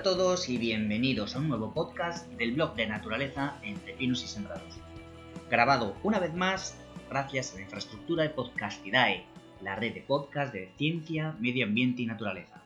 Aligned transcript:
a 0.00 0.02
todos 0.02 0.48
y 0.48 0.56
bienvenidos 0.56 1.36
a 1.36 1.40
un 1.40 1.50
nuevo 1.50 1.74
podcast 1.74 2.26
del 2.38 2.52
blog 2.52 2.74
de 2.74 2.86
naturaleza 2.86 3.58
entre 3.62 3.92
pinos 3.92 4.24
y 4.24 4.28
sembrados. 4.28 4.78
Grabado 5.50 5.94
una 6.02 6.18
vez 6.18 6.32
más 6.32 6.74
gracias 7.10 7.52
a 7.52 7.56
la 7.56 7.64
infraestructura 7.64 8.22
de 8.22 8.30
Podcastidae, 8.30 9.26
la 9.60 9.76
red 9.76 9.92
de 9.92 10.00
podcast 10.00 10.54
de 10.54 10.72
ciencia, 10.78 11.36
medio 11.38 11.66
ambiente 11.66 12.00
y 12.00 12.06
naturaleza. 12.06 12.62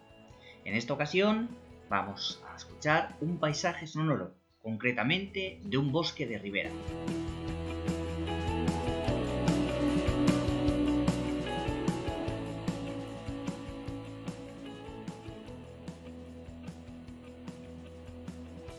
En 0.65 0.77
esta 0.77 0.93
ocasión 0.93 1.49
vamos 1.89 2.41
a 2.49 2.55
escuchar 2.55 3.17
un 3.21 3.39
paisaje 3.39 3.89
sonoro, 3.89 4.33
concretamente 4.63 5.59
de 5.65 5.77
un 5.77 5.91
bosque 5.91 6.29
de 6.29 6.39
ribera. 6.39 6.71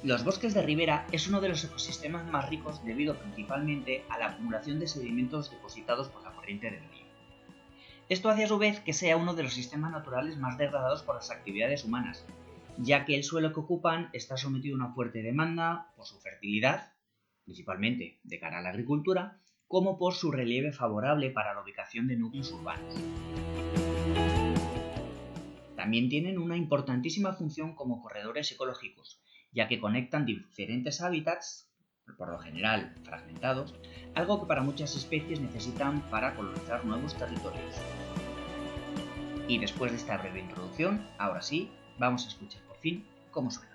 Los 0.05 0.23
bosques 0.23 0.53
de 0.53 0.61
ribera 0.61 1.07
es 1.11 1.27
uno 1.27 1.41
de 1.41 1.49
los 1.49 1.63
ecosistemas 1.63 2.27
más 2.27 2.47
ricos 2.47 2.85
debido 2.85 3.17
principalmente 3.17 4.05
a 4.07 4.19
la 4.19 4.27
acumulación 4.27 4.79
de 4.79 4.85
sedimentos 4.85 5.49
depositados 5.49 6.09
por 6.09 6.21
la 6.21 6.31
corriente 6.31 6.69
del 6.69 6.87
río. 6.91 7.07
Esto 8.07 8.29
hace 8.29 8.43
a 8.43 8.47
su 8.47 8.59
vez 8.59 8.81
que 8.81 8.93
sea 8.93 9.17
uno 9.17 9.33
de 9.33 9.41
los 9.41 9.55
sistemas 9.55 9.91
naturales 9.91 10.37
más 10.37 10.59
degradados 10.59 11.01
por 11.01 11.15
las 11.15 11.31
actividades 11.31 11.85
humanas, 11.85 12.23
ya 12.77 13.03
que 13.03 13.15
el 13.15 13.23
suelo 13.23 13.51
que 13.51 13.61
ocupan 13.61 14.11
está 14.13 14.37
sometido 14.37 14.75
a 14.75 14.85
una 14.85 14.93
fuerte 14.93 15.23
demanda 15.23 15.91
por 15.95 16.05
su 16.05 16.19
fertilidad, 16.19 16.93
principalmente 17.43 18.19
de 18.23 18.39
cara 18.39 18.59
a 18.59 18.61
la 18.61 18.69
agricultura, 18.69 19.39
como 19.67 19.97
por 19.97 20.13
su 20.13 20.31
relieve 20.31 20.71
favorable 20.71 21.31
para 21.31 21.55
la 21.55 21.63
ubicación 21.63 22.05
de 22.05 22.15
núcleos 22.15 22.51
urbanos. 22.51 22.93
También 25.75 26.09
tienen 26.09 26.37
una 26.37 26.57
importantísima 26.57 27.33
función 27.33 27.73
como 27.73 28.03
corredores 28.03 28.51
ecológicos, 28.51 29.19
ya 29.55 29.67
que 29.67 29.79
conectan 29.79 30.25
diferentes 30.25 31.01
hábitats, 31.01 31.71
por 32.17 32.29
lo 32.29 32.37
general 32.37 32.93
fragmentados, 33.03 33.73
algo 34.13 34.41
que 34.41 34.47
para 34.47 34.61
muchas 34.61 34.95
especies 34.95 35.39
necesitan 35.39 36.01
para 36.11 36.35
colonizar 36.35 36.85
nuevos 36.85 37.15
territorios. 37.15 37.75
Y 39.47 39.57
después 39.57 39.91
de 39.91 39.97
esta 39.97 40.17
breve 40.17 40.41
introducción, 40.41 41.07
ahora 41.17 41.41
sí, 41.41 41.71
vamos 41.97 42.25
a 42.25 42.29
escuchar 42.29 42.61
por 42.63 42.77
fin 42.77 43.05
cómo 43.31 43.49
suena. 43.49 43.74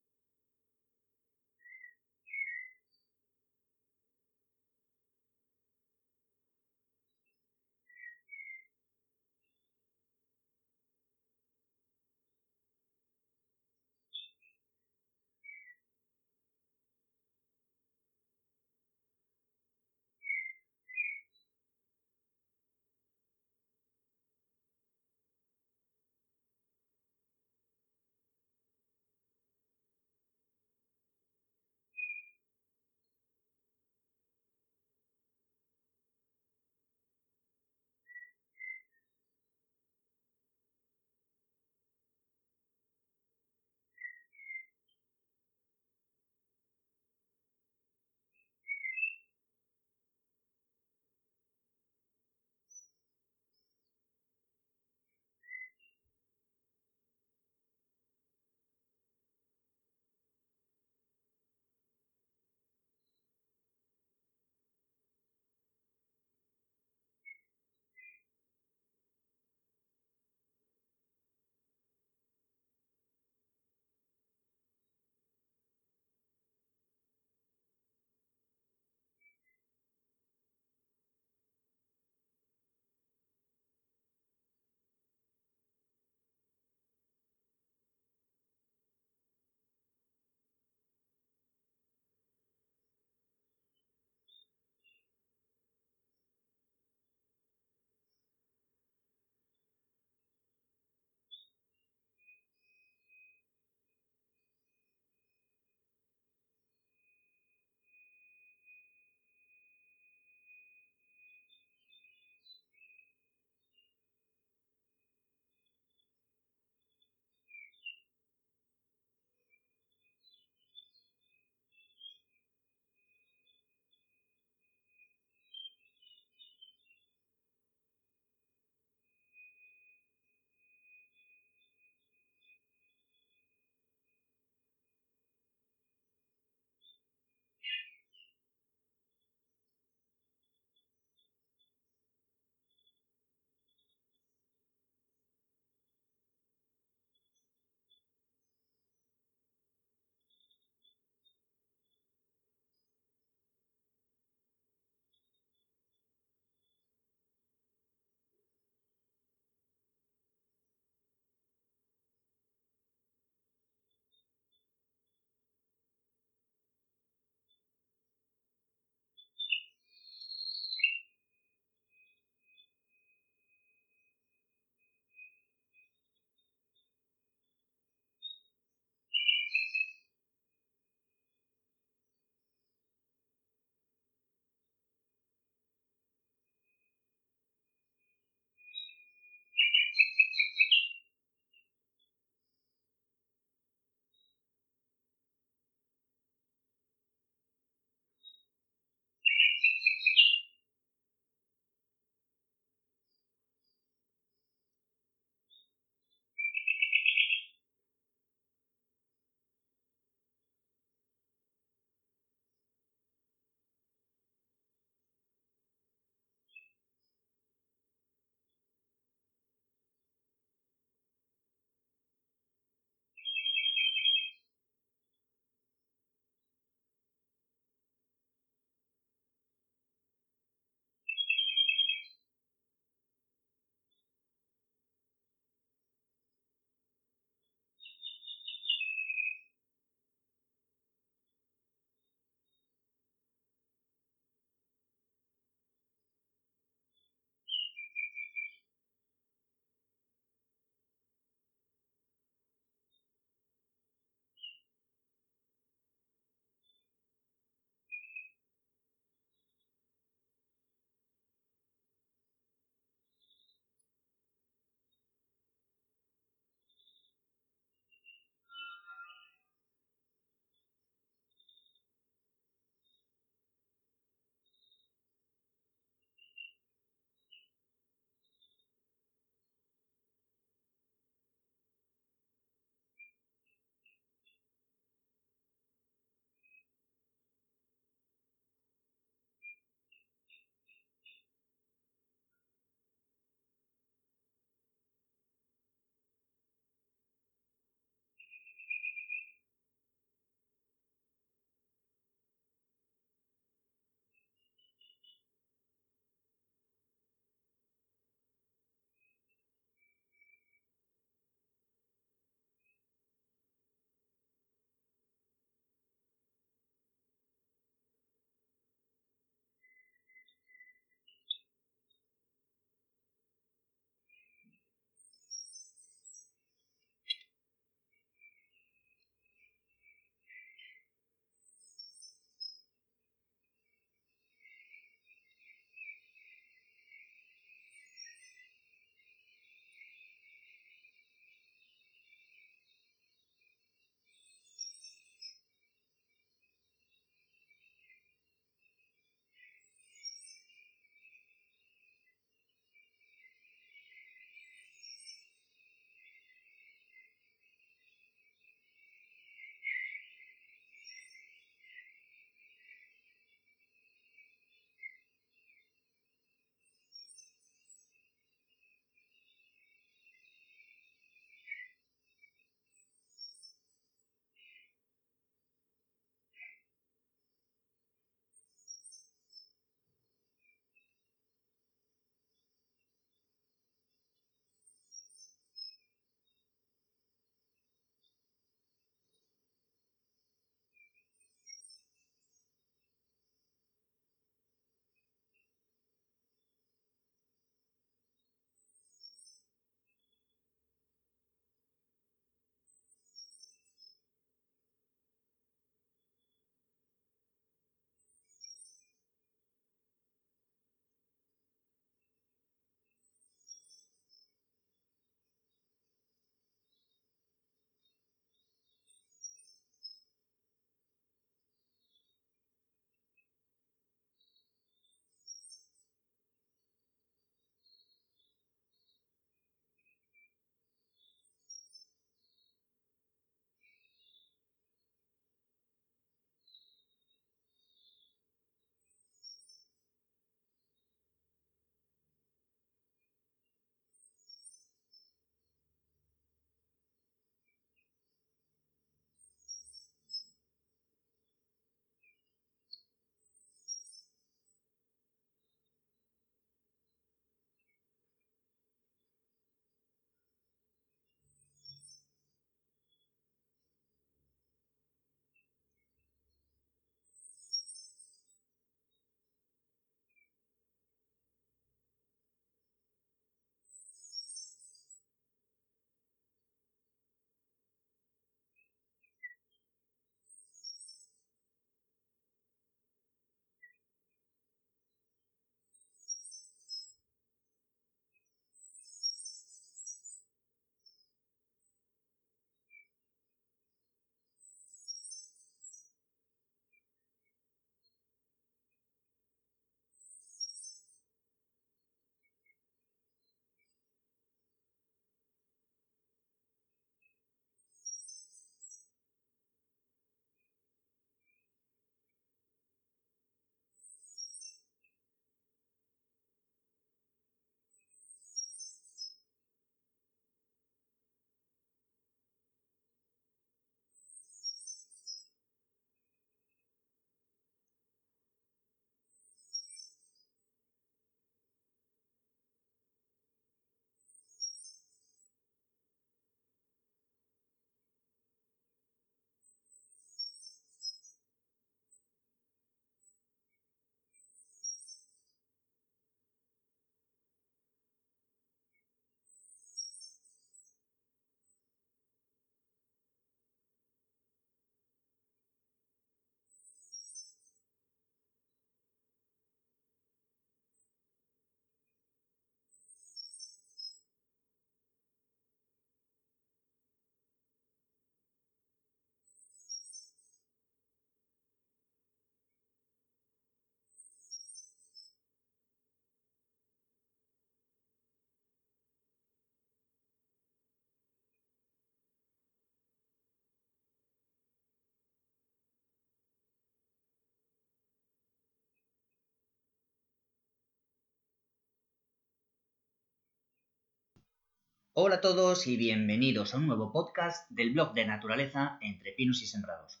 Hola 594.96 595.16
a 595.16 595.20
todos 595.20 595.66
y 595.66 595.76
bienvenidos 595.76 596.54
a 596.54 596.58
un 596.58 596.68
nuevo 596.68 596.92
podcast 596.92 597.50
del 597.50 597.72
blog 597.72 597.94
de 597.94 598.06
naturaleza 598.06 598.78
entre 598.80 599.10
pinos 599.10 599.42
y 599.42 599.46
sembrados. 599.46 600.00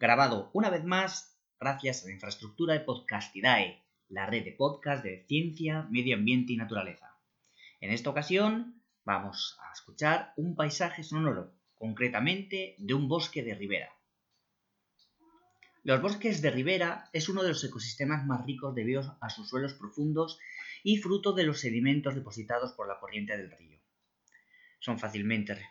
Grabado 0.00 0.50
una 0.52 0.68
vez 0.68 0.82
más 0.82 1.38
gracias 1.60 2.02
a 2.02 2.08
la 2.08 2.14
infraestructura 2.14 2.74
de 2.74 2.80
Podcastidae, 2.80 3.84
la 4.08 4.26
red 4.26 4.44
de 4.44 4.50
podcast 4.50 5.04
de 5.04 5.24
ciencia, 5.28 5.86
medio 5.92 6.16
ambiente 6.16 6.52
y 6.52 6.56
naturaleza. 6.56 7.16
En 7.80 7.92
esta 7.92 8.10
ocasión 8.10 8.82
vamos 9.04 9.56
a 9.60 9.72
escuchar 9.72 10.32
un 10.36 10.56
paisaje 10.56 11.04
sonoro, 11.04 11.52
concretamente 11.76 12.74
de 12.78 12.94
un 12.94 13.06
bosque 13.06 13.44
de 13.44 13.54
ribera. 13.54 13.92
Los 15.84 16.02
bosques 16.02 16.42
de 16.42 16.50
ribera 16.50 17.10
es 17.12 17.28
uno 17.28 17.44
de 17.44 17.50
los 17.50 17.62
ecosistemas 17.62 18.26
más 18.26 18.44
ricos 18.44 18.74
debido 18.74 19.16
a 19.20 19.30
sus 19.30 19.48
suelos 19.48 19.74
profundos 19.74 20.40
y 20.82 20.96
fruto 20.96 21.32
de 21.32 21.44
los 21.44 21.60
sedimentos 21.60 22.16
depositados 22.16 22.72
por 22.72 22.88
la 22.88 22.98
corriente 22.98 23.36
del 23.36 23.52
río. 23.52 23.75
Son 24.86 25.00
fácilmente 25.00 25.68